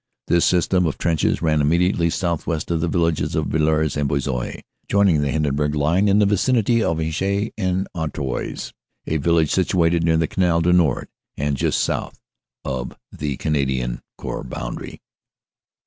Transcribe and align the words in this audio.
This 0.25 0.45
system 0.45 0.87
of 0.87 0.97
trenches 0.97 1.43
ran 1.43 1.61
immediately 1.61 2.09
southwest 2.09 2.71
of 2.71 2.81
the 2.81 2.87
villages 2.87 3.35
of 3.35 3.45
Villers 3.45 3.95
and 3.95 4.09
Buissy, 4.09 4.63
joining 4.89 5.21
the 5.21 5.29
Hindenburg 5.29 5.75
line 5.75 6.07
in 6.07 6.17
the 6.17 6.25
vicinity 6.25 6.81
of 6.83 6.99
Inchy 6.99 7.53
en 7.55 7.85
Artois, 7.93 8.71
a 9.05 9.17
village 9.17 9.51
situated 9.51 10.03
near 10.03 10.17
the 10.17 10.25
Canal 10.25 10.61
du 10.61 10.73
Nord 10.73 11.07
and 11.37 11.55
just 11.55 11.81
south 11.81 12.19
of 12.65 12.97
the 13.11 13.37
Canadian 13.37 14.01
Corps 14.17 14.43
boundary. 14.43 15.03